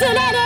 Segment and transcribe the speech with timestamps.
[0.00, 0.39] listen and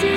[0.00, 0.08] して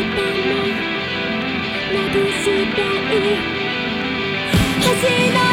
[5.01, 5.53] したい」